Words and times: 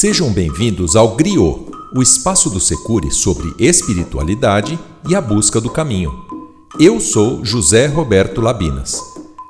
Sejam 0.00 0.32
bem-vindos 0.32 0.96
ao 0.96 1.14
Griot, 1.14 1.66
o 1.94 2.00
espaço 2.00 2.48
do 2.48 2.58
Secure 2.58 3.10
sobre 3.10 3.52
espiritualidade 3.58 4.78
e 5.06 5.14
a 5.14 5.20
busca 5.20 5.60
do 5.60 5.68
caminho. 5.68 6.10
Eu 6.78 6.98
sou 6.98 7.44
José 7.44 7.86
Roberto 7.86 8.40
Labinas. 8.40 8.98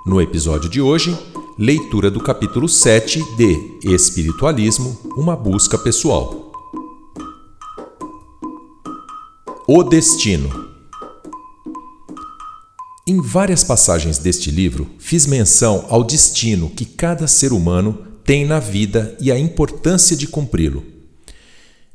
No 0.04 0.21
episódio 0.21 0.68
de 0.68 0.80
hoje, 0.80 1.16
leitura 1.57 2.11
do 2.11 2.18
capítulo 2.18 2.68
7 2.68 3.22
de 3.36 3.79
Espiritualismo 3.94 4.98
Uma 5.16 5.36
Busca 5.36 5.79
Pessoal. 5.79 6.50
O 9.68 9.85
Destino. 9.85 10.68
Em 13.07 13.22
várias 13.22 13.62
passagens 13.62 14.18
deste 14.18 14.50
livro, 14.50 14.89
fiz 14.98 15.26
menção 15.26 15.86
ao 15.89 16.03
destino 16.03 16.68
que 16.71 16.85
cada 16.85 17.29
ser 17.29 17.53
humano 17.53 18.10
tem 18.30 18.44
na 18.44 18.61
vida 18.61 19.16
e 19.20 19.32
a 19.32 19.36
importância 19.36 20.16
de 20.16 20.29
cumpri-lo. 20.29 20.84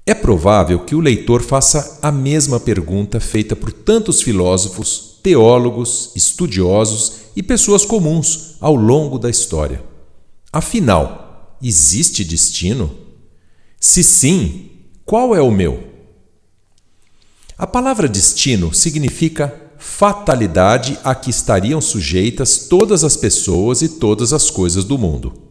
É 0.05 0.13
provável 0.13 0.81
que 0.81 0.93
o 0.93 0.99
leitor 0.99 1.41
faça 1.41 1.98
a 2.02 2.12
mesma 2.12 2.59
pergunta 2.59 3.21
feita 3.21 3.55
por 3.55 3.71
tantos 3.71 4.21
filósofos, 4.21 5.17
teólogos, 5.23 6.12
estudiosos 6.13 7.20
e 7.38 7.41
pessoas 7.41 7.85
comuns 7.85 8.57
ao 8.59 8.76
longo 8.76 9.17
da 9.17 9.29
história. 9.29 9.81
Afinal, 10.52 11.57
existe 11.63 12.26
destino? 12.26 12.93
Se 13.79 14.04
sim, 14.04 14.71
qual 15.05 15.34
é 15.34 15.41
o 15.41 15.49
meu? 15.49 15.88
A 17.57 17.65
palavra 17.65 18.09
destino 18.09 18.73
significa 18.73 19.55
fatalidade 19.77 20.99
a 21.02 21.15
que 21.15 21.29
estariam 21.29 21.79
sujeitas 21.79 22.57
todas 22.57 23.05
as 23.05 23.15
pessoas 23.15 23.81
e 23.81 23.88
todas 23.88 24.34
as 24.34 24.49
coisas 24.49 24.84
do 24.84 24.98
mundo. 24.98 25.45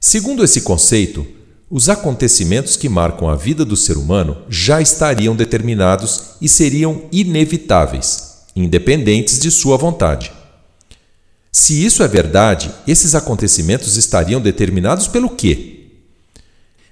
Segundo 0.00 0.44
esse 0.44 0.60
conceito, 0.60 1.26
os 1.70 1.88
acontecimentos 1.88 2.76
que 2.76 2.88
marcam 2.88 3.28
a 3.28 3.34
vida 3.34 3.64
do 3.64 3.76
ser 3.76 3.96
humano 3.96 4.38
já 4.48 4.80
estariam 4.80 5.34
determinados 5.34 6.36
e 6.40 6.48
seriam 6.48 7.02
inevitáveis, 7.12 8.44
independentes 8.54 9.38
de 9.38 9.50
sua 9.50 9.76
vontade. 9.76 10.32
Se 11.50 11.84
isso 11.84 12.02
é 12.02 12.08
verdade, 12.08 12.70
esses 12.86 13.14
acontecimentos 13.14 13.96
estariam 13.96 14.40
determinados 14.40 15.08
pelo 15.08 15.30
quê? 15.30 15.74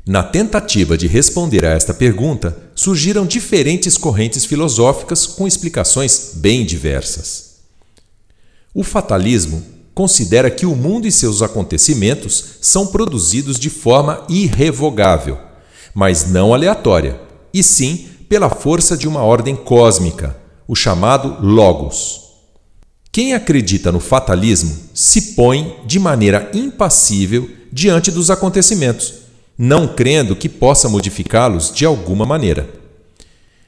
Na 0.04 0.22
tentativa 0.22 0.96
de 0.96 1.06
responder 1.06 1.64
a 1.64 1.70
esta 1.70 1.94
pergunta, 1.94 2.56
surgiram 2.74 3.26
diferentes 3.26 3.96
correntes 3.96 4.44
filosóficas 4.44 5.26
com 5.26 5.46
explicações 5.46 6.32
bem 6.34 6.64
diversas. 6.64 7.56
O 8.74 8.84
fatalismo 8.84 9.64
considera 9.96 10.50
que 10.50 10.66
o 10.66 10.76
mundo 10.76 11.08
e 11.08 11.10
seus 11.10 11.40
acontecimentos 11.40 12.58
são 12.60 12.88
produzidos 12.88 13.58
de 13.58 13.70
forma 13.70 14.26
irrevogável, 14.28 15.38
mas 15.94 16.30
não 16.30 16.52
aleatória, 16.52 17.18
e 17.52 17.62
sim 17.62 18.06
pela 18.28 18.50
força 18.50 18.94
de 18.94 19.08
uma 19.08 19.22
ordem 19.22 19.56
cósmica, 19.56 20.36
o 20.68 20.76
chamado 20.76 21.38
Logos. 21.40 22.20
Quem 23.10 23.32
acredita 23.32 23.90
no 23.90 23.98
fatalismo 23.98 24.76
se 24.92 25.32
põe 25.32 25.80
de 25.86 25.98
maneira 25.98 26.50
impassível 26.52 27.48
diante 27.72 28.10
dos 28.10 28.30
acontecimentos, 28.30 29.14
não 29.56 29.88
crendo 29.88 30.36
que 30.36 30.50
possa 30.50 30.90
modificá-los 30.90 31.72
de 31.74 31.86
alguma 31.86 32.26
maneira. 32.26 32.68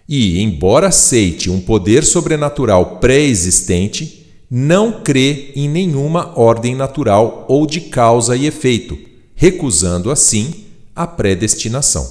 E, 0.06 0.42
embora 0.42 0.88
aceite 0.88 1.48
um 1.48 1.58
poder 1.58 2.04
sobrenatural 2.04 2.98
pré-existente, 2.98 4.27
não 4.50 5.02
crê 5.02 5.52
em 5.54 5.68
nenhuma 5.68 6.38
ordem 6.38 6.74
natural 6.74 7.44
ou 7.48 7.66
de 7.66 7.82
causa 7.82 8.34
e 8.36 8.46
efeito, 8.46 8.98
recusando 9.34 10.10
assim 10.10 10.64
a 10.96 11.06
predestinação. 11.06 12.10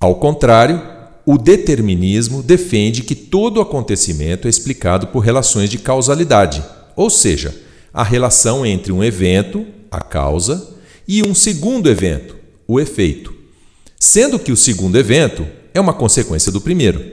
Ao 0.00 0.14
contrário, 0.16 0.82
o 1.24 1.38
determinismo 1.38 2.42
defende 2.42 3.02
que 3.02 3.14
todo 3.14 3.60
acontecimento 3.60 4.46
é 4.46 4.50
explicado 4.50 5.08
por 5.08 5.20
relações 5.20 5.70
de 5.70 5.78
causalidade, 5.78 6.64
ou 6.96 7.08
seja, 7.08 7.54
a 7.92 8.02
relação 8.02 8.66
entre 8.66 8.90
um 8.90 9.04
evento, 9.04 9.64
a 9.90 10.00
causa, 10.00 10.74
e 11.06 11.22
um 11.22 11.34
segundo 11.34 11.88
evento, 11.88 12.36
o 12.66 12.80
efeito, 12.80 13.34
sendo 14.00 14.38
que 14.38 14.50
o 14.50 14.56
segundo 14.56 14.98
evento 14.98 15.46
é 15.74 15.80
uma 15.80 15.92
consequência 15.92 16.50
do 16.50 16.60
primeiro 16.60 17.11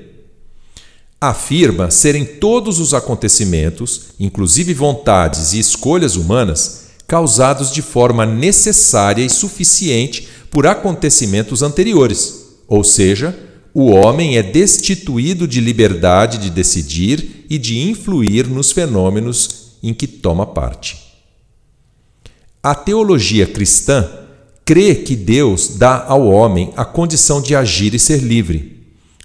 afirma 1.21 1.91
serem 1.91 2.23
todos 2.23 2.79
os 2.79 2.93
acontecimentos, 2.93 4.11
inclusive 4.19 4.73
vontades 4.73 5.53
e 5.53 5.59
escolhas 5.59 6.15
humanas, 6.15 6.85
causados 7.05 7.71
de 7.71 7.81
forma 7.81 8.25
necessária 8.25 9.23
e 9.23 9.29
suficiente 9.29 10.27
por 10.49 10.65
acontecimentos 10.65 11.61
anteriores, 11.61 12.45
ou 12.67 12.83
seja, 12.83 13.37
o 13.73 13.91
homem 13.91 14.37
é 14.37 14.43
destituído 14.43 15.47
de 15.47 15.59
liberdade 15.59 16.37
de 16.37 16.49
decidir 16.49 17.45
e 17.49 17.57
de 17.57 17.79
influir 17.79 18.47
nos 18.47 18.71
fenômenos 18.71 19.77
em 19.83 19.93
que 19.93 20.07
toma 20.07 20.45
parte. 20.45 20.97
A 22.61 22.73
teologia 22.75 23.45
cristã 23.45 24.07
crê 24.65 24.95
que 24.95 25.15
Deus 25.15 25.77
dá 25.77 26.05
ao 26.07 26.27
homem 26.27 26.71
a 26.75 26.85
condição 26.85 27.41
de 27.41 27.55
agir 27.55 27.93
e 27.93 27.99
ser 27.99 28.21
livre 28.21 28.78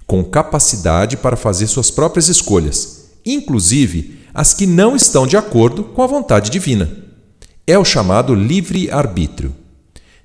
com 0.05 0.23
capacidade 0.23 1.17
para 1.17 1.35
fazer 1.35 1.67
suas 1.67 1.89
próprias 1.89 2.29
escolhas, 2.29 3.11
inclusive 3.25 4.19
as 4.33 4.53
que 4.53 4.65
não 4.65 4.95
estão 4.95 5.25
de 5.25 5.37
acordo 5.37 5.83
com 5.83 6.01
a 6.01 6.07
vontade 6.07 6.49
divina. 6.49 6.89
É 7.65 7.77
o 7.79 7.85
chamado 7.85 8.35
livre-arbítrio. 8.35 9.55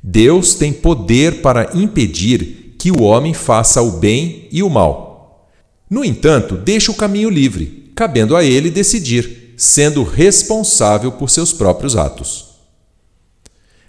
Deus 0.03 0.55
tem 0.55 0.73
poder 0.73 1.41
para 1.41 1.71
impedir 1.75 2.75
que 2.79 2.91
o 2.91 3.03
homem 3.03 3.35
faça 3.35 3.81
o 3.83 3.93
bem 3.93 4.49
e 4.51 4.63
o 4.63 4.71
mal. 4.71 5.49
No 5.89 6.05
entanto, 6.05 6.57
deixa 6.57 6.91
o 6.91 6.95
caminho 6.95 7.31
livre, 7.31 7.93
cabendo 7.95 8.37
a 8.37 8.45
ele 8.45 8.71
decidir, 8.71 9.55
sendo 9.57 10.03
responsável 10.03 11.13
por 11.13 11.29
seus 11.29 11.53
próprios 11.53 11.97
atos. 11.97 12.51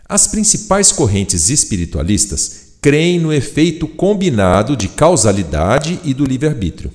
As 0.08 0.28
principais 0.28 0.92
correntes 0.92 1.50
espiritualistas 1.50 2.71
creem 2.82 3.20
no 3.20 3.32
efeito 3.32 3.88
combinado 3.88 4.76
de 4.76 4.88
causalidade 4.88 6.00
e 6.04 6.16
do 6.16 6.26
livre-arbítrio. 6.26 6.92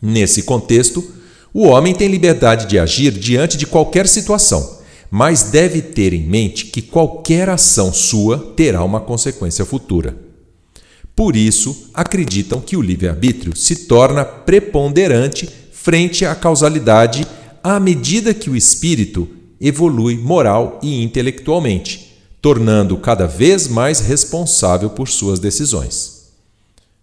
Nesse 0.00 0.44
contexto, 0.44 1.04
o 1.52 1.66
homem 1.66 1.92
tem 1.92 2.06
liberdade 2.06 2.66
de 2.66 2.78
agir 2.78 3.10
diante 3.10 3.56
de 3.56 3.66
qualquer 3.66 4.06
situação, 4.06 4.78
mas 5.10 5.44
deve 5.44 5.82
ter 5.82 6.12
em 6.12 6.22
mente 6.22 6.66
que 6.66 6.80
qualquer 6.80 7.48
ação 7.48 7.92
sua 7.92 8.38
terá 8.56 8.84
uma 8.84 9.00
consequência 9.00 9.64
futura. 9.64 10.16
Por 11.16 11.34
isso, 11.34 11.90
acreditam 11.92 12.60
que 12.60 12.76
o 12.76 12.82
livre-arbítrio 12.82 13.56
se 13.56 13.86
torna 13.86 14.24
preponderante 14.24 15.48
frente 15.72 16.24
à 16.24 16.34
causalidade 16.34 17.26
à 17.64 17.80
medida 17.80 18.34
que 18.34 18.50
o 18.50 18.54
espírito 18.54 19.28
evolui 19.60 20.16
moral 20.16 20.78
e 20.82 21.02
intelectualmente 21.02 22.05
tornando 22.46 22.96
cada 22.96 23.26
vez 23.26 23.66
mais 23.66 23.98
responsável 23.98 24.88
por 24.90 25.08
suas 25.08 25.40
decisões. 25.40 26.28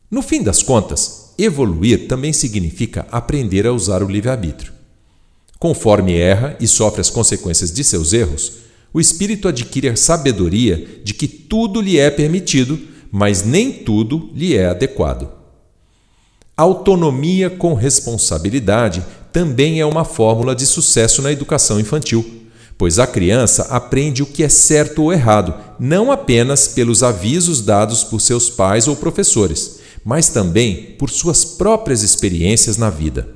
No 0.09 0.21
fim 0.21 0.41
das 0.41 0.63
contas, 0.63 1.33
evoluir 1.37 2.07
também 2.07 2.31
significa 2.31 3.05
aprender 3.11 3.67
a 3.67 3.73
usar 3.73 4.01
o 4.01 4.07
livre-arbítrio. 4.07 4.71
Conforme 5.59 6.17
erra 6.17 6.55
e 6.61 6.65
sofre 6.65 7.01
as 7.01 7.09
consequências 7.09 7.73
de 7.73 7.83
seus 7.83 8.13
erros, 8.13 8.53
o 8.93 9.01
espírito 9.01 9.49
adquire 9.49 9.89
a 9.89 9.97
sabedoria 9.97 11.01
de 11.03 11.13
que 11.13 11.27
tudo 11.27 11.81
lhe 11.81 11.99
é 11.99 12.09
permitido, 12.09 12.79
mas 13.11 13.43
nem 13.43 13.69
tudo 13.69 14.29
lhe 14.33 14.55
é 14.55 14.67
adequado. 14.67 15.29
Autonomia 16.55 17.49
com 17.49 17.73
responsabilidade 17.73 19.05
também 19.33 19.81
é 19.81 19.85
uma 19.85 20.05
fórmula 20.05 20.55
de 20.55 20.65
sucesso 20.65 21.21
na 21.21 21.33
educação 21.33 21.81
infantil 21.81 22.42
pois 22.77 22.99
a 22.99 23.07
criança 23.07 23.67
aprende 23.69 24.23
o 24.23 24.25
que 24.25 24.43
é 24.43 24.49
certo 24.49 25.03
ou 25.03 25.13
errado, 25.13 25.53
não 25.79 26.11
apenas 26.11 26.67
pelos 26.67 27.03
avisos 27.03 27.61
dados 27.61 28.03
por 28.03 28.19
seus 28.19 28.49
pais 28.49 28.87
ou 28.87 28.95
professores, 28.95 29.79
mas 30.03 30.29
também 30.29 30.95
por 30.97 31.09
suas 31.09 31.45
próprias 31.45 32.03
experiências 32.03 32.77
na 32.77 32.89
vida. 32.89 33.27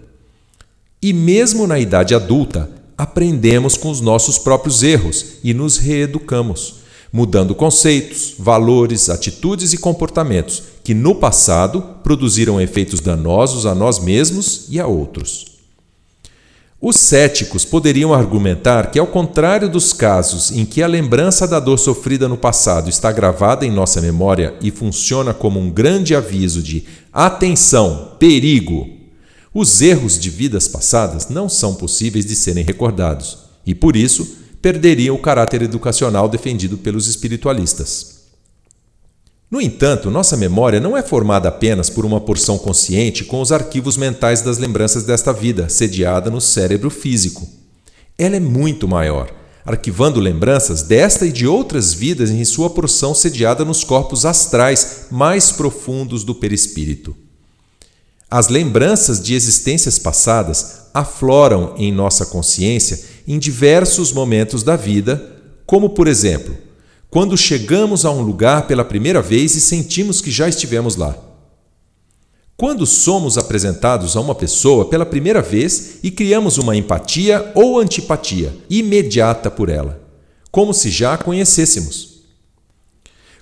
E 1.01 1.13
mesmo 1.13 1.67
na 1.67 1.79
idade 1.79 2.15
adulta, 2.15 2.69
aprendemos 2.97 3.77
com 3.77 3.91
os 3.91 4.01
nossos 4.01 4.37
próprios 4.37 4.81
erros 4.81 5.37
e 5.43 5.53
nos 5.53 5.77
reeducamos, 5.77 6.77
mudando 7.13 7.53
conceitos, 7.53 8.33
valores, 8.37 9.09
atitudes 9.09 9.71
e 9.73 9.77
comportamentos 9.77 10.63
que 10.83 10.93
no 10.93 11.15
passado 11.15 11.81
produziram 12.03 12.59
efeitos 12.59 12.99
danosos 12.99 13.65
a 13.65 13.75
nós 13.75 13.99
mesmos 13.99 14.65
e 14.69 14.79
a 14.79 14.87
outros. 14.87 15.56
Os 16.79 16.97
céticos 16.97 17.65
poderiam 17.65 18.13
argumentar 18.13 18.91
que, 18.91 18.99
ao 18.99 19.07
contrário 19.07 19.67
dos 19.67 19.93
casos 19.93 20.51
em 20.51 20.63
que 20.63 20.83
a 20.83 20.87
lembrança 20.87 21.47
da 21.47 21.59
dor 21.59 21.79
sofrida 21.79 22.27
no 22.27 22.37
passado 22.37 22.87
está 22.87 23.11
gravada 23.11 23.65
em 23.65 23.71
nossa 23.71 23.99
memória 23.99 24.53
e 24.61 24.69
funciona 24.69 25.33
como 25.33 25.59
um 25.59 25.71
grande 25.71 26.13
aviso 26.13 26.61
de 26.61 26.85
atenção, 27.11 28.11
perigo, 28.19 28.87
os 29.51 29.81
erros 29.81 30.19
de 30.19 30.29
vidas 30.29 30.67
passadas 30.67 31.29
não 31.29 31.49
são 31.49 31.73
possíveis 31.73 32.27
de 32.27 32.35
serem 32.35 32.63
recordados 32.63 33.39
e, 33.65 33.73
por 33.73 33.95
isso, 33.95 34.37
perderiam 34.61 35.15
o 35.15 35.19
caráter 35.19 35.63
educacional 35.63 36.29
defendido 36.29 36.77
pelos 36.77 37.07
espiritualistas. 37.07 38.16
No 39.49 39.61
entanto, 39.61 40.11
nossa 40.11 40.35
memória 40.35 40.79
não 40.79 40.97
é 40.97 41.01
formada 41.01 41.47
apenas 41.47 41.89
por 41.89 42.05
uma 42.05 42.19
porção 42.19 42.57
consciente 42.57 43.23
com 43.23 43.41
os 43.41 43.53
arquivos 43.53 43.95
mentais 43.95 44.41
das 44.41 44.57
lembranças 44.57 45.03
desta 45.03 45.31
vida, 45.31 45.69
sediada 45.69 46.29
no 46.29 46.41
cérebro 46.41 46.89
físico. 46.89 47.47
Ela 48.17 48.35
é 48.35 48.39
muito 48.41 48.89
maior, 48.89 49.33
arquivando 49.65 50.19
lembranças 50.19 50.81
desta 50.81 51.25
e 51.25 51.31
de 51.31 51.47
outras 51.47 51.93
vidas 51.93 52.29
em 52.29 52.43
sua 52.43 52.69
porção 52.69 53.15
sediada 53.15 53.63
nos 53.63 53.85
corpos 53.85 54.25
astrais 54.25 55.05
mais 55.09 55.49
profundos 55.49 56.25
do 56.25 56.35
perispírito. 56.35 57.15
As 58.29 58.49
lembranças 58.49 59.21
de 59.21 59.33
existências 59.33 59.97
passadas 59.97 60.87
afloram 60.93 61.73
em 61.77 61.89
nossa 61.89 62.25
consciência 62.25 62.99
em 63.25 63.39
diversos 63.39 64.11
momentos 64.11 64.61
da 64.61 64.75
vida, 64.75 65.25
como, 65.65 65.91
por 65.91 66.05
exemplo, 66.05 66.66
quando 67.09 67.37
chegamos 67.37 68.05
a 68.05 68.11
um 68.11 68.21
lugar 68.21 68.67
pela 68.67 68.83
primeira 68.83 69.21
vez 69.21 69.55
e 69.55 69.61
sentimos 69.61 70.21
que 70.21 70.29
já 70.29 70.47
estivemos 70.47 70.95
lá. 70.95 71.15
Quando 72.57 72.85
somos 72.85 73.37
apresentados 73.37 74.17
a 74.17 74.19
uma 74.19 74.33
pessoa 74.33 74.85
pela 74.85 75.05
primeira 75.05 75.41
vez 75.41 75.99
e 76.01 76.09
criamos 76.09 76.57
uma 76.57 76.75
empatia 76.75 77.51
ou 77.53 77.79
antipatia 77.79 78.53
imediata 78.69 79.51
por 79.51 79.69
ela, 79.69 80.01
como 80.51 80.73
se 80.73 80.89
já 80.89 81.13
a 81.13 81.17
conhecêssemos. 81.17 82.17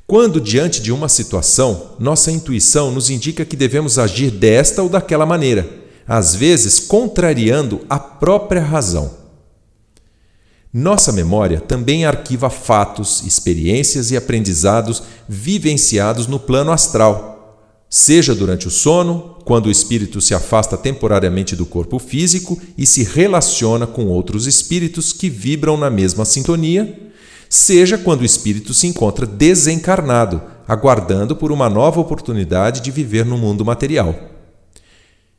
Quando, 0.05 0.39
diante 0.39 0.81
de 0.81 0.91
uma 0.91 1.09
situação, 1.09 1.95
nossa 1.97 2.29
intuição 2.29 2.91
nos 2.91 3.09
indica 3.09 3.45
que 3.45 3.55
devemos 3.55 3.97
agir 3.97 4.29
desta 4.29 4.83
ou 4.83 4.89
daquela 4.89 5.25
maneira, 5.25 5.67
às 6.07 6.35
vezes 6.35 6.79
contrariando 6.79 7.81
a 7.89 7.97
própria 7.97 8.61
razão. 8.61 9.24
Nossa 10.77 11.13
memória 11.13 11.61
também 11.61 12.03
arquiva 12.03 12.49
fatos, 12.49 13.23
experiências 13.25 14.11
e 14.11 14.17
aprendizados 14.17 15.03
vivenciados 15.25 16.27
no 16.27 16.37
plano 16.37 16.69
astral, 16.69 17.87
seja 17.89 18.35
durante 18.35 18.67
o 18.67 18.69
sono, 18.69 19.37
quando 19.45 19.67
o 19.67 19.71
espírito 19.71 20.19
se 20.19 20.33
afasta 20.33 20.75
temporariamente 20.75 21.55
do 21.55 21.65
corpo 21.65 21.97
físico 21.97 22.59
e 22.77 22.85
se 22.85 23.03
relaciona 23.03 23.87
com 23.87 24.07
outros 24.07 24.47
espíritos 24.47 25.13
que 25.13 25.29
vibram 25.29 25.77
na 25.77 25.89
mesma 25.89 26.25
sintonia, 26.25 27.09
seja 27.49 27.97
quando 27.97 28.19
o 28.19 28.25
espírito 28.25 28.73
se 28.73 28.85
encontra 28.85 29.25
desencarnado, 29.25 30.41
aguardando 30.67 31.37
por 31.37 31.53
uma 31.53 31.69
nova 31.69 32.01
oportunidade 32.01 32.81
de 32.81 32.91
viver 32.91 33.25
no 33.25 33.37
mundo 33.37 33.63
material. 33.63 34.13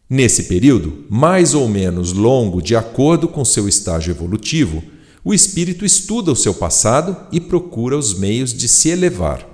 Nesse 0.08 0.44
período, 0.44 1.04
mais 1.10 1.52
ou 1.52 1.68
menos 1.68 2.14
longo 2.14 2.62
de 2.62 2.74
acordo 2.74 3.28
com 3.28 3.44
seu 3.44 3.68
estágio 3.68 4.12
evolutivo, 4.12 4.95
o 5.26 5.34
espírito 5.34 5.84
estuda 5.84 6.30
o 6.30 6.36
seu 6.36 6.54
passado 6.54 7.16
e 7.32 7.40
procura 7.40 7.98
os 7.98 8.14
meios 8.14 8.54
de 8.54 8.68
se 8.68 8.90
elevar. 8.90 9.44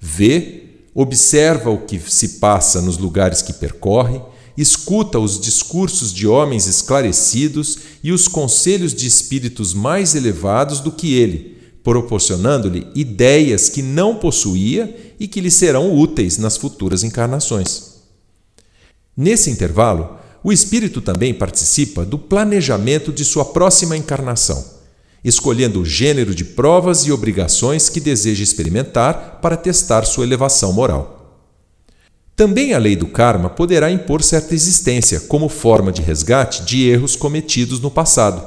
Vê, 0.00 0.62
observa 0.94 1.68
o 1.68 1.84
que 1.84 2.00
se 2.00 2.38
passa 2.38 2.80
nos 2.80 2.96
lugares 2.96 3.42
que 3.42 3.52
percorre, 3.52 4.18
escuta 4.56 5.18
os 5.18 5.38
discursos 5.38 6.10
de 6.10 6.26
homens 6.26 6.66
esclarecidos 6.66 7.78
e 8.02 8.10
os 8.10 8.26
conselhos 8.26 8.94
de 8.94 9.06
espíritos 9.06 9.74
mais 9.74 10.14
elevados 10.14 10.80
do 10.80 10.90
que 10.90 11.12
ele, 11.12 11.58
proporcionando-lhe 11.84 12.86
ideias 12.94 13.68
que 13.68 13.82
não 13.82 14.16
possuía 14.16 15.14
e 15.20 15.28
que 15.28 15.42
lhe 15.42 15.50
serão 15.50 15.94
úteis 15.94 16.38
nas 16.38 16.56
futuras 16.56 17.04
encarnações. 17.04 17.96
Nesse 19.14 19.50
intervalo, 19.50 20.16
o 20.42 20.50
espírito 20.50 21.02
também 21.02 21.34
participa 21.34 22.06
do 22.06 22.18
planejamento 22.18 23.12
de 23.12 23.22
sua 23.22 23.44
próxima 23.44 23.94
encarnação 23.94 24.77
escolhendo 25.24 25.80
o 25.80 25.84
gênero 25.84 26.34
de 26.34 26.44
provas 26.44 27.06
e 27.06 27.12
obrigações 27.12 27.88
que 27.88 28.00
deseja 28.00 28.42
experimentar 28.42 29.38
para 29.42 29.56
testar 29.56 30.04
sua 30.04 30.24
elevação 30.24 30.72
moral. 30.72 31.18
Também 32.36 32.72
a 32.72 32.78
lei 32.78 32.94
do 32.94 33.06
karma 33.06 33.50
poderá 33.50 33.90
impor 33.90 34.22
certa 34.22 34.54
existência 34.54 35.20
como 35.20 35.48
forma 35.48 35.90
de 35.90 36.02
resgate 36.02 36.62
de 36.62 36.88
erros 36.88 37.16
cometidos 37.16 37.80
no 37.80 37.90
passado. 37.90 38.40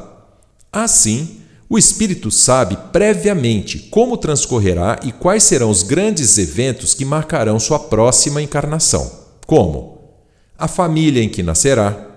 Assim, 0.71 1.41
o 1.69 1.77
espírito 1.77 2.31
sabe 2.31 2.77
previamente 2.91 3.79
como 3.79 4.17
transcorrerá 4.17 4.99
e 5.03 5.11
quais 5.11 5.43
serão 5.43 5.69
os 5.69 5.83
grandes 5.83 6.37
eventos 6.37 6.93
que 6.93 7.03
marcarão 7.03 7.59
sua 7.59 7.79
próxima 7.79 8.41
encarnação, 8.41 9.09
como 9.45 9.99
a 10.57 10.67
família 10.67 11.23
em 11.23 11.29
que 11.29 11.41
nascerá, 11.41 12.10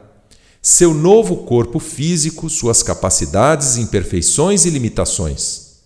seu 0.65 0.95
novo 0.95 1.45
corpo 1.45 1.79
físico, 1.79 2.49
suas 2.49 2.83
capacidades, 2.83 3.77
imperfeições 3.77 4.65
e 4.65 4.71
limitações, 4.71 5.83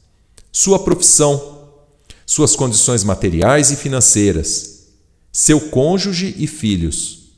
sua 0.53 0.79
profissão, 0.79 1.73
suas 2.25 2.55
condições 2.55 3.03
materiais 3.03 3.73
e 3.73 3.77
financeiras, 3.77 4.91
seu 5.33 5.61
cônjuge 5.63 6.33
e 6.39 6.47
filhos, 6.47 7.33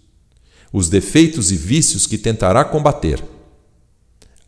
os 0.71 0.91
defeitos 0.91 1.51
e 1.51 1.57
vícios 1.57 2.07
que 2.07 2.19
tentará 2.19 2.63
combater, 2.63 3.25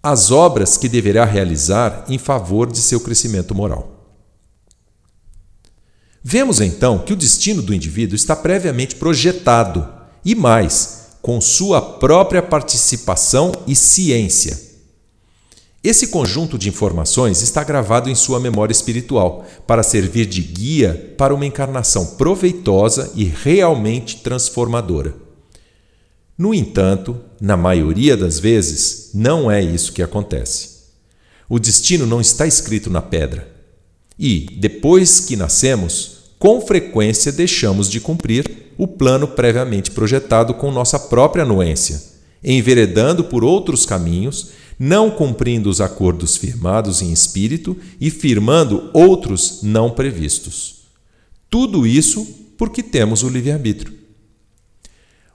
as 0.03 0.31
obras 0.31 0.77
que 0.77 0.87
deverá 0.87 1.25
realizar 1.25 2.05
em 2.11 2.19
favor 2.19 2.71
de 2.71 2.79
seu 2.79 3.01
crescimento 3.01 3.55
moral. 3.55 4.21
Vemos 6.23 6.61
então 6.61 6.99
que 6.99 7.15
o 7.15 7.17
destino 7.17 7.63
do 7.63 7.73
indivíduo 7.73 8.17
está 8.17 8.37
previamente 8.37 8.97
projetado 8.97 9.91
e 10.23 10.35
mais, 10.35 11.02
com 11.23 11.41
sua 11.41 11.81
própria 11.81 12.43
participação 12.43 13.53
e 13.67 13.77
ciência. 13.77 14.73
Esse 15.83 16.09
conjunto 16.09 16.59
de 16.59 16.69
informações 16.69 17.43
está 17.43 17.65
gravado 17.65 18.11
em 18.11 18.15
sua 18.15 18.39
memória 18.39 18.73
espiritual 18.73 19.47
para 19.67 19.83
servir 19.83 20.27
de 20.27 20.43
guia 20.43 21.15
para 21.17 21.35
uma 21.35 21.47
encarnação 21.47 22.05
proveitosa 22.07 23.13
e 23.15 23.25
realmente 23.25 24.19
transformadora. 24.19 25.15
No 26.37 26.53
entanto, 26.53 27.19
na 27.41 27.57
maioria 27.57 28.17
das 28.17 28.39
vezes, 28.39 29.11
não 29.15 29.51
é 29.51 29.63
isso 29.63 29.93
que 29.93 30.03
acontece. 30.03 30.71
O 31.49 31.59
destino 31.59 32.07
não 32.07 32.21
está 32.21 32.47
escrito 32.47 32.89
na 32.89 33.03
pedra. 33.03 33.49
E, 34.19 34.47
depois 34.59 35.21
que 35.21 35.37
nascemos, 35.37 36.12
com 36.43 36.61
frequência 36.61 37.31
deixamos 37.31 37.89
de 37.89 38.01
cumprir 38.01 38.73
o 38.77 38.89
plano 38.89 39.29
previamente 39.29 39.93
projetado 39.93 40.55
com 40.55 40.73
nossa 40.73 40.99
própria 40.99 41.45
anuência, 41.45 42.03
enveredando 42.43 43.23
por 43.23 43.45
outros 43.45 43.87
caminhos, 43.87 44.49
não 44.77 45.09
cumprindo 45.09 45.71
os 45.71 45.81
acordos 45.81 46.37
firmados 46.37 47.01
em 47.01 47.13
espírito 47.13 47.77
e 48.01 48.11
firmando 48.11 48.91
outros 48.93 49.61
não 49.63 49.89
previstos. 49.89 50.83
Tudo 51.49 51.87
isso 51.87 52.27
porque 52.59 52.83
temos 52.83 53.23
o 53.23 53.29
livre-arbítrio. 53.29 53.95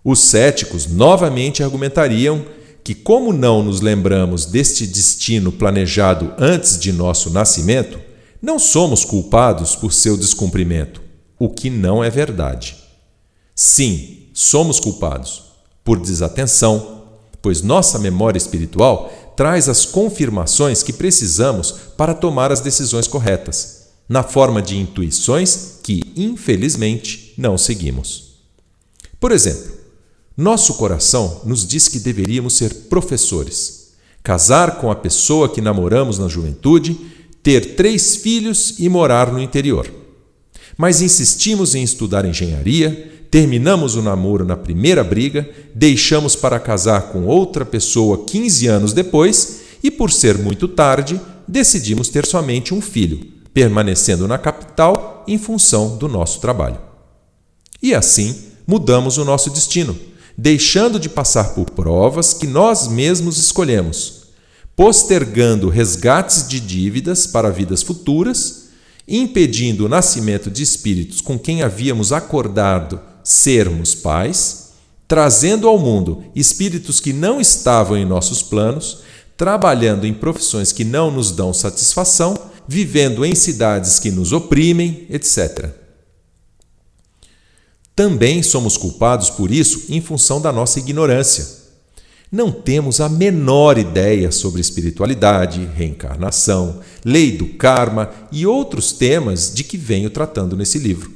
Os 0.04 0.20
céticos 0.20 0.88
novamente 0.88 1.64
argumentariam 1.64 2.46
que, 2.84 2.94
como 2.94 3.32
não 3.32 3.64
nos 3.64 3.80
lembramos 3.80 4.46
deste 4.46 4.86
destino 4.86 5.54
planejado 5.54 6.34
antes 6.38 6.78
de 6.78 6.92
nosso 6.92 7.30
nascimento, 7.30 7.98
não 8.42 8.60
somos 8.60 9.04
culpados 9.04 9.76
por 9.76 9.92
seu 9.92 10.16
descumprimento, 10.16 11.07
o 11.40 11.50
que 11.50 11.70
não 11.70 12.04
é 12.04 12.10
verdade. 12.10 12.76
Sim, 13.56 14.28
somos 14.34 14.80
culpados 14.80 15.44
por 15.84 16.00
desatenção, 16.00 17.04
pois 17.42 17.62
nossa 17.62 17.98
memória 17.98 18.38
espiritual 18.38 19.12
traz 19.36 19.70
as 19.70 19.86
confirmações 19.86 20.82
que 20.82 20.92
precisamos 20.92 21.72
para 21.96 22.14
tomar 22.14 22.52
as 22.52 22.60
decisões 22.60 23.08
corretas, 23.08 23.88
na 24.10 24.24
forma 24.24 24.62
de 24.62 24.78
intuições 24.78 25.80
que, 25.84 26.12
infelizmente, 26.16 27.34
não 27.38 27.58
seguimos. 27.58 28.38
Por 29.20 29.32
exemplo, 29.32 29.78
nosso 30.36 30.76
coração 30.76 31.42
nos 31.46 31.66
diz 31.66 31.88
que 31.88 32.00
deveríamos 32.00 32.54
ser 32.58 32.74
professores, 32.90 33.94
casar 34.22 34.80
com 34.80 34.92
a 34.92 34.96
pessoa 34.96 35.50
que 35.50 35.62
namoramos 35.62 36.20
na 36.20 36.28
juventude, 36.28 36.96
ter 37.42 37.76
três 37.76 38.18
filhos 38.18 38.76
e 38.78 38.90
morar 38.90 39.32
no 39.32 39.40
interior. 39.40 39.90
Mas 40.78 41.02
insistimos 41.02 41.74
em 41.74 41.82
estudar 41.82 42.24
engenharia, 42.24 43.26
terminamos 43.32 43.96
o 43.96 44.02
namoro 44.02 44.46
na 44.46 44.56
primeira 44.56 45.04
briga, 45.04 45.50
deixamos 45.74 46.36
para 46.36 46.60
casar 46.60 47.12
com 47.12 47.26
outra 47.26 47.66
pessoa 47.66 48.26
15 48.26 48.68
anos 48.68 48.94
depois 48.94 49.62
e, 49.84 49.90
por 49.90 50.12
ser 50.12 50.38
muito 50.38 50.68
tarde, 50.68 51.20
decidimos 51.48 52.10
ter 52.10 52.26
somente 52.26 52.74
um 52.74 52.82
filho, 52.82 53.20
permanecendo 53.54 54.28
na 54.28 54.38
capital 54.38 55.24
em 55.28 55.38
função 55.38 55.98
do 55.98 56.08
nosso 56.08 56.40
trabalho. 56.40 56.80
E 57.82 57.94
assim 57.96 58.36
mudamos 58.68 59.18
o 59.18 59.26
nosso 59.26 59.50
destino, 59.50 59.98
deixando 60.38 61.00
de 61.00 61.10
passar 61.10 61.56
por 61.56 61.72
provas 61.72 62.34
que 62.34 62.46
nós 62.46 62.88
mesmos 62.88 63.40
escolhemos, 63.40 64.28
postergando 64.76 65.70
resgates 65.70 66.48
de 66.48 66.60
dívidas 66.60 67.26
para 67.26 67.50
vidas 67.50 67.82
futuras, 67.82 68.67
impedindo 69.08 69.86
o 69.86 69.90
nascimento 69.90 70.52
de 70.52 70.62
espíritos 70.62 71.22
com 71.22 71.40
quem 71.40 71.62
havíamos 71.62 72.12
acordado 72.12 73.00
sermos 73.24 73.96
pais, 73.96 74.74
trazendo 75.08 75.68
ao 75.68 75.80
mundo 75.80 76.24
espíritos 76.36 77.00
que 77.00 77.14
não 77.14 77.40
estavam 77.40 77.96
em 77.96 78.06
nossos 78.06 78.44
planos, 78.44 79.00
trabalhando 79.38 80.06
em 80.06 80.14
profissões 80.14 80.72
que 80.72 80.84
não 80.84 81.10
nos 81.10 81.32
dão 81.32 81.54
satisfação, 81.54 82.38
vivendo 82.68 83.24
em 83.24 83.34
cidades 83.34 84.00
que 84.00 84.12
nos 84.12 84.34
oprimem, 84.34 85.08
etc. 85.10 85.70
Também 87.96 88.44
somos 88.44 88.76
culpados 88.76 89.30
por 89.30 89.52
isso 89.52 89.86
em 89.90 90.02
função 90.02 90.42
da 90.42 90.52
nossa 90.52 90.80
ignorância. 90.80 91.67
Não 92.32 92.52
temos 92.52 93.00
a 93.00 93.08
menor 93.08 93.78
ideia 93.78 94.32
sobre 94.32 94.60
espiritualidade, 94.60 95.66
reencarnação, 95.76 96.82
lei 97.04 97.32
do 97.32 97.48
karma 97.54 98.10
e 98.32 98.46
outros 98.46 98.92
temas 98.92 99.54
de 99.54 99.64
que 99.64 99.78
venho 99.78 100.10
tratando 100.10 100.58
nesse 100.58 100.78
livro. 100.78 101.12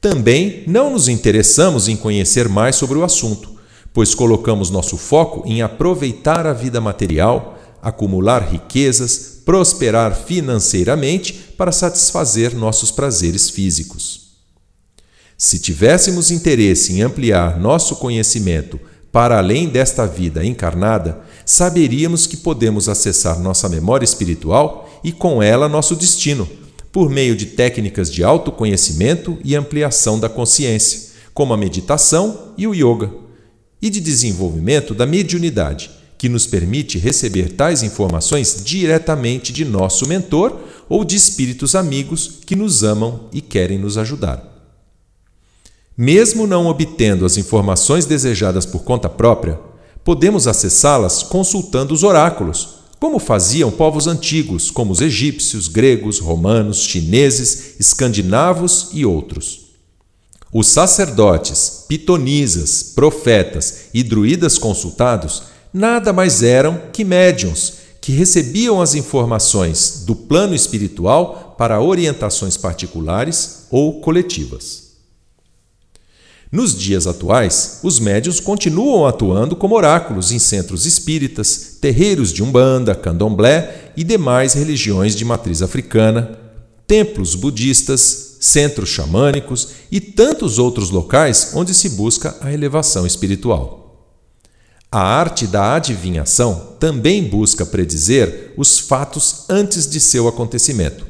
Também 0.00 0.62
não 0.68 0.92
nos 0.92 1.08
interessamos 1.08 1.88
em 1.88 1.96
conhecer 1.96 2.48
mais 2.48 2.76
sobre 2.76 2.96
o 2.96 3.02
assunto, 3.02 3.54
pois 3.92 4.14
colocamos 4.14 4.70
nosso 4.70 4.96
foco 4.96 5.42
em 5.48 5.62
aproveitar 5.62 6.46
a 6.46 6.52
vida 6.52 6.80
material, 6.80 7.58
acumular 7.82 8.48
riquezas, 8.48 9.40
prosperar 9.44 10.14
financeiramente 10.14 11.32
para 11.56 11.72
satisfazer 11.72 12.54
nossos 12.54 12.90
prazeres 12.90 13.50
físicos. 13.50 14.24
Se 15.36 15.58
tivéssemos 15.58 16.30
interesse 16.30 16.92
em 16.92 17.02
ampliar 17.02 17.58
nosso 17.58 17.96
conhecimento 17.96 18.80
para 19.14 19.38
além 19.38 19.68
desta 19.68 20.08
vida 20.08 20.44
encarnada, 20.44 21.20
saberíamos 21.46 22.26
que 22.26 22.36
podemos 22.36 22.88
acessar 22.88 23.38
nossa 23.38 23.68
memória 23.68 24.04
espiritual 24.04 24.90
e 25.04 25.12
com 25.12 25.40
ela 25.40 25.68
nosso 25.68 25.94
destino, 25.94 26.48
por 26.90 27.08
meio 27.08 27.36
de 27.36 27.46
técnicas 27.46 28.10
de 28.10 28.24
autoconhecimento 28.24 29.38
e 29.44 29.54
ampliação 29.54 30.18
da 30.18 30.28
consciência, 30.28 31.12
como 31.32 31.54
a 31.54 31.56
meditação 31.56 32.54
e 32.58 32.66
o 32.66 32.74
yoga, 32.74 33.08
e 33.80 33.88
de 33.88 34.00
desenvolvimento 34.00 34.92
da 34.92 35.06
mediunidade, 35.06 35.92
que 36.18 36.28
nos 36.28 36.44
permite 36.44 36.98
receber 36.98 37.52
tais 37.52 37.84
informações 37.84 38.64
diretamente 38.64 39.52
de 39.52 39.64
nosso 39.64 40.08
mentor 40.08 40.58
ou 40.88 41.04
de 41.04 41.14
espíritos 41.14 41.76
amigos 41.76 42.40
que 42.44 42.56
nos 42.56 42.82
amam 42.82 43.28
e 43.32 43.40
querem 43.40 43.78
nos 43.78 43.96
ajudar. 43.96 44.53
Mesmo 45.96 46.44
não 46.44 46.66
obtendo 46.66 47.24
as 47.24 47.36
informações 47.36 48.04
desejadas 48.04 48.66
por 48.66 48.82
conta 48.82 49.08
própria, 49.08 49.60
podemos 50.02 50.48
acessá-las 50.48 51.22
consultando 51.22 51.94
os 51.94 52.02
oráculos, 52.02 52.80
como 52.98 53.20
faziam 53.20 53.70
povos 53.70 54.08
antigos, 54.08 54.72
como 54.72 54.92
os 54.92 55.00
egípcios, 55.00 55.68
gregos, 55.68 56.18
romanos, 56.18 56.78
chineses, 56.82 57.74
escandinavos 57.78 58.88
e 58.92 59.06
outros. 59.06 59.66
Os 60.52 60.66
sacerdotes, 60.66 61.84
pitonisas, 61.88 62.82
profetas 62.82 63.86
e 63.94 64.02
druidas 64.02 64.58
consultados 64.58 65.44
nada 65.72 66.12
mais 66.12 66.42
eram 66.42 66.80
que 66.92 67.04
médiums 67.04 67.84
que 68.00 68.12
recebiam 68.12 68.82
as 68.82 68.94
informações 68.94 70.02
do 70.04 70.14
plano 70.14 70.54
espiritual 70.54 71.54
para 71.56 71.80
orientações 71.80 72.56
particulares 72.56 73.66
ou 73.70 74.00
coletivas. 74.00 74.93
Nos 76.54 76.72
dias 76.72 77.08
atuais, 77.08 77.80
os 77.82 77.98
médios 77.98 78.38
continuam 78.38 79.06
atuando 79.06 79.56
como 79.56 79.74
oráculos 79.74 80.30
em 80.30 80.38
centros 80.38 80.86
espíritas, 80.86 81.78
terreiros 81.80 82.32
de 82.32 82.44
umbanda, 82.44 82.94
candomblé 82.94 83.90
e 83.96 84.04
demais 84.04 84.52
religiões 84.52 85.16
de 85.16 85.24
matriz 85.24 85.62
africana, 85.62 86.38
templos 86.86 87.34
budistas, 87.34 88.36
centros 88.38 88.88
xamânicos 88.90 89.70
e 89.90 90.00
tantos 90.00 90.60
outros 90.60 90.90
locais 90.90 91.50
onde 91.56 91.74
se 91.74 91.88
busca 91.88 92.36
a 92.40 92.52
elevação 92.52 93.04
espiritual. 93.04 94.06
A 94.92 95.00
arte 95.02 95.48
da 95.48 95.74
adivinhação 95.74 96.76
também 96.78 97.24
busca 97.24 97.66
predizer 97.66 98.52
os 98.56 98.78
fatos 98.78 99.46
antes 99.48 99.90
de 99.90 99.98
seu 99.98 100.28
acontecimento, 100.28 101.04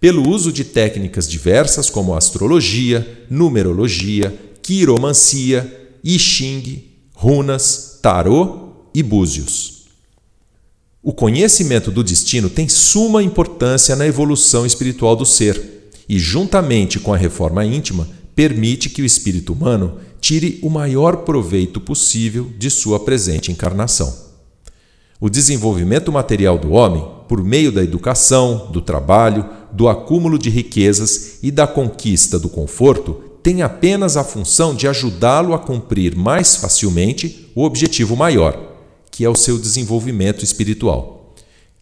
pelo 0.00 0.26
uso 0.26 0.50
de 0.50 0.64
técnicas 0.64 1.28
diversas 1.28 1.90
como 1.90 2.14
astrologia, 2.14 3.26
numerologia, 3.28 4.45
quiromancia, 4.66 6.00
I 6.02 6.18
runas, 7.14 8.00
tarô 8.02 8.88
e 8.92 9.00
búzios. 9.00 9.84
O 11.00 11.12
conhecimento 11.12 11.92
do 11.92 12.02
destino 12.02 12.50
tem 12.50 12.68
suma 12.68 13.22
importância 13.22 13.94
na 13.94 14.08
evolução 14.08 14.66
espiritual 14.66 15.14
do 15.14 15.24
ser 15.24 15.88
e, 16.08 16.18
juntamente 16.18 16.98
com 16.98 17.14
a 17.14 17.16
reforma 17.16 17.64
íntima, 17.64 18.08
permite 18.34 18.90
que 18.90 19.02
o 19.02 19.04
espírito 19.04 19.52
humano 19.52 19.98
tire 20.20 20.58
o 20.60 20.68
maior 20.68 21.18
proveito 21.18 21.80
possível 21.80 22.50
de 22.58 22.68
sua 22.68 22.98
presente 22.98 23.52
encarnação. 23.52 24.12
O 25.20 25.30
desenvolvimento 25.30 26.10
material 26.10 26.58
do 26.58 26.72
homem, 26.72 27.06
por 27.28 27.40
meio 27.44 27.70
da 27.70 27.84
educação, 27.84 28.68
do 28.72 28.82
trabalho, 28.82 29.48
do 29.72 29.88
acúmulo 29.88 30.36
de 30.36 30.50
riquezas 30.50 31.38
e 31.40 31.52
da 31.52 31.68
conquista 31.68 32.36
do 32.36 32.48
conforto, 32.48 33.35
tem 33.46 33.62
apenas 33.62 34.16
a 34.16 34.24
função 34.24 34.74
de 34.74 34.88
ajudá-lo 34.88 35.54
a 35.54 35.58
cumprir 35.60 36.16
mais 36.16 36.56
facilmente 36.56 37.48
o 37.54 37.62
objetivo 37.62 38.16
maior, 38.16 38.74
que 39.08 39.24
é 39.24 39.30
o 39.30 39.36
seu 39.36 39.56
desenvolvimento 39.56 40.44
espiritual, 40.44 41.32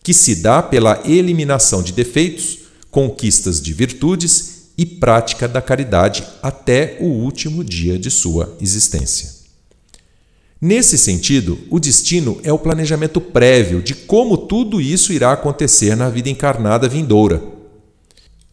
que 0.03 0.13
se 0.13 0.43
dá 0.43 0.63
pela 0.63 1.01
eliminação 1.07 1.83
de 1.83 1.95
defeitos, 1.95 2.59
conquistas 2.91 3.63
de 3.63 3.73
virtudes 3.73 4.73
e 4.77 4.85
prática 4.85 5.49
da 5.49 5.63
caridade 5.63 6.23
até 6.43 6.99
o 7.01 7.07
último 7.07 7.65
dia 7.65 7.99
de 7.99 8.11
sua 8.11 8.55
existência. 8.61 9.31
Nesse 10.61 10.99
sentido, 10.99 11.59
o 11.71 11.81
destino 11.81 12.39
é 12.45 12.53
o 12.53 12.59
planejamento 12.59 13.23
prévio 13.23 13.81
de 13.81 13.95
como 13.95 14.37
tudo 14.37 14.83
isso 14.83 15.15
irá 15.15 15.33
acontecer 15.33 15.97
na 15.97 16.11
vida 16.11 16.29
encarnada 16.29 16.87
vindoura 16.91 17.54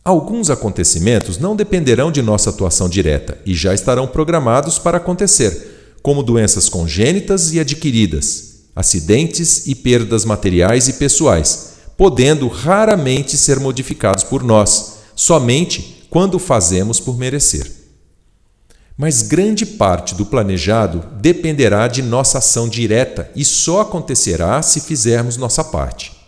Alguns 0.04 0.50
acontecimentos 0.50 1.38
não 1.38 1.56
dependerão 1.56 2.12
de 2.12 2.24
nossa 2.24 2.50
atuação 2.50 2.90
direta 2.90 3.38
e 3.46 3.54
já 3.54 3.72
estarão 3.72 4.08
programados 4.08 4.80
para 4.80 4.98
acontecer, 4.98 5.96
como 6.02 6.24
doenças 6.24 6.68
congênitas 6.68 7.54
e 7.54 7.60
adquiridas, 7.60 8.62
acidentes 8.76 9.68
e 9.68 9.76
perdas 9.76 10.26
materiais 10.26 10.88
e 10.88 10.94
pessoais, 10.94 11.74
podendo 11.96 12.48
raramente 12.48 13.38
ser 13.38 13.60
modificados 13.60 14.24
por 14.24 14.44
nós, 14.44 14.94
somente 15.16 16.08
quando 16.10 16.40
fazemos 16.40 17.00
por 17.00 17.16
merecer. 17.16 17.72
Mas 18.98 19.22
grande 19.22 19.68
parte 19.68 20.16
do 20.16 20.26
planejado 20.26 21.04
dependerá 21.22 21.88
de 21.88 22.02
nossa 22.02 22.40
ação 22.40 22.68
direta 22.68 23.30
e 23.36 23.46
só 23.46 23.82
acontecerá 23.82 24.64
se 24.64 24.82
fizermos 24.82 25.38
nossa 25.38 25.64
parte. 25.64 26.21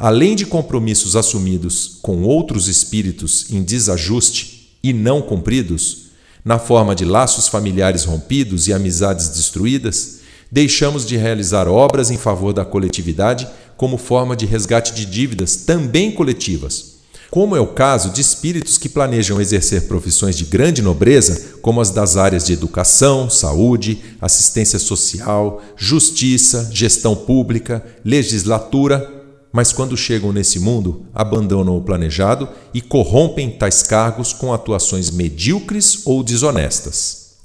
Além 0.00 0.34
de 0.34 0.46
compromissos 0.46 1.14
assumidos 1.14 1.98
com 2.00 2.22
outros 2.22 2.68
espíritos 2.68 3.50
em 3.50 3.62
desajuste 3.62 4.70
e 4.82 4.94
não 4.94 5.20
cumpridos, 5.20 6.04
na 6.42 6.58
forma 6.58 6.94
de 6.94 7.04
laços 7.04 7.48
familiares 7.48 8.04
rompidos 8.04 8.66
e 8.66 8.72
amizades 8.72 9.28
destruídas, 9.28 10.20
deixamos 10.50 11.04
de 11.04 11.18
realizar 11.18 11.68
obras 11.68 12.10
em 12.10 12.16
favor 12.16 12.54
da 12.54 12.64
coletividade 12.64 13.46
como 13.76 13.98
forma 13.98 14.34
de 14.34 14.46
resgate 14.46 14.94
de 14.94 15.04
dívidas 15.04 15.56
também 15.56 16.10
coletivas, 16.10 16.94
como 17.30 17.54
é 17.54 17.60
o 17.60 17.66
caso 17.66 18.08
de 18.08 18.22
espíritos 18.22 18.78
que 18.78 18.88
planejam 18.88 19.38
exercer 19.38 19.86
profissões 19.86 20.34
de 20.34 20.46
grande 20.46 20.80
nobreza, 20.80 21.58
como 21.60 21.78
as 21.78 21.90
das 21.90 22.16
áreas 22.16 22.46
de 22.46 22.54
educação, 22.54 23.28
saúde, 23.28 24.00
assistência 24.18 24.78
social, 24.78 25.60
justiça, 25.76 26.70
gestão 26.72 27.14
pública, 27.14 27.84
legislatura 28.02 29.19
mas 29.52 29.72
quando 29.72 29.96
chegam 29.96 30.32
nesse 30.32 30.60
mundo, 30.60 31.06
abandonam 31.14 31.76
o 31.76 31.82
planejado 31.82 32.48
e 32.72 32.80
corrompem 32.80 33.50
tais 33.50 33.82
cargos 33.82 34.32
com 34.32 34.52
atuações 34.52 35.10
medíocres 35.10 36.02
ou 36.06 36.22
desonestas. 36.22 37.36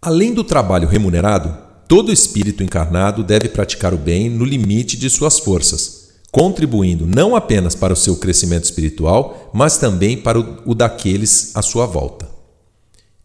Além 0.00 0.32
do 0.32 0.44
trabalho 0.44 0.88
remunerado, 0.88 1.56
todo 1.88 2.12
espírito 2.12 2.62
encarnado 2.62 3.24
deve 3.24 3.48
praticar 3.48 3.92
o 3.92 3.98
bem 3.98 4.30
no 4.30 4.44
limite 4.44 4.96
de 4.96 5.10
suas 5.10 5.38
forças, 5.38 6.10
contribuindo 6.30 7.06
não 7.06 7.34
apenas 7.34 7.74
para 7.74 7.92
o 7.92 7.96
seu 7.96 8.16
crescimento 8.16 8.64
espiritual, 8.64 9.50
mas 9.52 9.76
também 9.76 10.16
para 10.16 10.38
o 10.38 10.74
daqueles 10.74 11.50
à 11.56 11.62
sua 11.62 11.86
volta. 11.86 12.28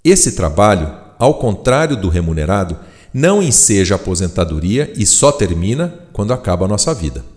Esse 0.04 0.32
trabalho, 0.32 0.92
ao 1.20 1.36
contrário 1.36 1.96
do 1.96 2.10
remunerado, 2.10 2.78
não 3.14 3.42
enseja 3.42 3.96
aposentadoria 3.96 4.92
e 4.98 5.06
só 5.06 5.32
termina 5.32 6.00
quando 6.12 6.34
acaba 6.34 6.66
a 6.66 6.68
nossa 6.68 6.94
vida. 6.94 7.35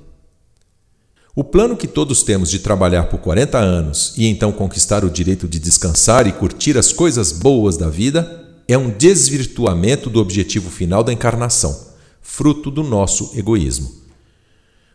O 1.38 1.44
plano 1.44 1.76
que 1.76 1.86
todos 1.86 2.24
temos 2.24 2.50
de 2.50 2.58
trabalhar 2.58 3.04
por 3.04 3.20
40 3.20 3.58
anos 3.58 4.12
e 4.16 4.26
então 4.26 4.50
conquistar 4.50 5.04
o 5.04 5.08
direito 5.08 5.46
de 5.46 5.60
descansar 5.60 6.26
e 6.26 6.32
curtir 6.32 6.76
as 6.76 6.92
coisas 6.92 7.30
boas 7.30 7.76
da 7.76 7.88
vida 7.88 8.44
é 8.66 8.76
um 8.76 8.90
desvirtuamento 8.90 10.10
do 10.10 10.18
objetivo 10.18 10.68
final 10.68 11.04
da 11.04 11.12
encarnação, 11.12 11.90
fruto 12.20 12.72
do 12.72 12.82
nosso 12.82 13.38
egoísmo. 13.38 13.88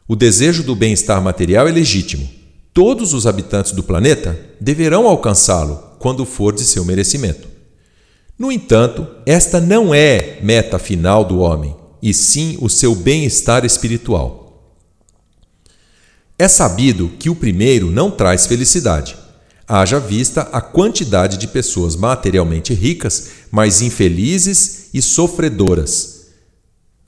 O 0.05 0.17
desejo 0.17 0.63
do 0.63 0.75
bem-estar 0.75 1.21
material 1.21 1.65
é 1.65 1.71
legítimo. 1.71 2.29
Todos 2.73 3.13
os 3.13 3.25
habitantes 3.25 3.71
do 3.71 3.81
planeta 3.81 4.37
deverão 4.59 5.07
alcançá-lo 5.07 5.81
quando 5.97 6.25
for 6.25 6.53
de 6.53 6.65
seu 6.65 6.83
merecimento. 6.83 7.47
No 8.37 8.51
entanto, 8.51 9.07
esta 9.25 9.61
não 9.61 9.95
é 9.95 10.39
meta 10.43 10.77
final 10.77 11.23
do 11.23 11.39
homem, 11.39 11.73
e 12.01 12.13
sim 12.13 12.57
o 12.59 12.67
seu 12.67 12.93
bem-estar 12.93 13.63
espiritual. 13.63 14.42
É 16.37 16.47
sabido 16.47 17.11
que 17.19 17.29
o 17.29 17.35
primeiro 17.35 17.91
não 17.91 18.09
traz 18.09 18.47
felicidade. 18.47 19.15
haja 19.67 19.99
vista 19.99 20.41
a 20.51 20.59
quantidade 20.59 21.37
de 21.37 21.47
pessoas 21.47 21.95
materialmente 21.95 22.73
ricas, 22.73 23.29
mas 23.49 23.81
infelizes 23.81 24.89
e 24.93 25.01
sofredoras. 25.01 26.27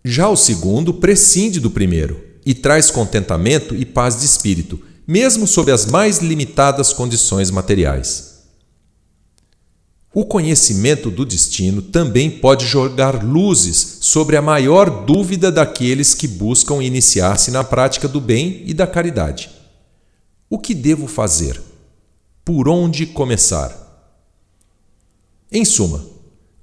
Já 0.04 0.30
o 0.30 0.36
segundo 0.36 0.94
prescinde 0.94 1.60
do 1.60 1.70
primeiro 1.70 2.24
e 2.46 2.54
traz 2.54 2.92
contentamento 2.92 3.76
e 3.76 3.86
paz 3.86 4.20
de 4.20 4.26
espírito, 4.26 4.80
mesmo 5.08 5.46
sob 5.48 5.72
as 5.72 5.86
mais 5.86 6.20
limitadas 6.20 6.94
condições 6.94 7.52
materiais. 7.52 8.35
O 10.16 10.24
conhecimento 10.24 11.12
do 11.12 11.26
destino 11.26 11.82
também 11.82 12.32
pode 12.32 12.66
jogar 12.66 13.22
luzes 13.22 13.98
sobre 14.00 14.38
a 14.38 14.42
maior 14.42 15.04
dúvida 15.04 15.52
daqueles 15.52 16.14
que 16.14 16.26
buscam 16.26 16.82
iniciar-se 16.82 17.52
na 17.52 17.66
prática 17.66 18.08
do 18.08 18.22
bem 18.22 18.64
e 18.66 18.74
da 18.74 18.88
caridade. 18.88 19.50
O 20.50 20.58
que 20.58 20.74
devo 20.74 21.06
fazer? 21.06 21.62
Por 22.46 22.70
onde 22.70 23.06
começar? 23.06 23.78
Em 25.52 25.66
suma, 25.66 26.06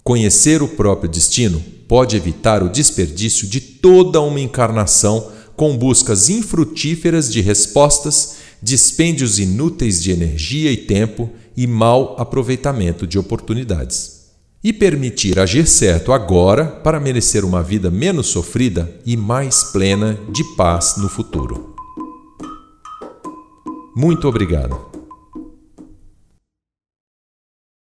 conhecer 0.03 0.63
o 0.63 0.69
próprio 0.69 1.11
destino 1.11 1.63
pode 1.87 2.17
evitar 2.17 2.63
o 2.63 2.71
desperdício 2.71 3.47
de 3.47 3.61
toda 3.61 4.19
uma 4.23 4.41
encarnação 4.41 5.31
com 5.55 5.77
buscas 5.77 6.31
infrutíferas 6.31 7.31
de 7.31 7.43
respostas, 7.43 8.37
dispêndios 8.63 9.39
inúteis 9.39 10.03
de 10.03 10.11
energia 10.11 10.73
e 10.73 10.79
tempo 10.79 11.31
e 11.57 11.67
mau 11.67 12.15
aproveitamento 12.19 13.07
de 13.07 13.19
oportunidades. 13.19 14.23
E 14.63 14.73
permitir 14.73 15.41
agir 15.41 15.67
certo 15.67 16.13
agora 16.13 16.65
para 16.67 17.01
merecer 17.01 17.45
uma 17.45 17.63
vida 17.63 17.91
menos 17.91 18.29
sofrida 18.29 18.89
e 19.05 19.17
mais 19.17 19.65
plena 19.65 20.19
de 20.31 20.45
paz 20.57 20.95
no 20.99 21.09
futuro. 21.09 21.75
Muito 23.97 24.29
obrigado. 24.29 24.92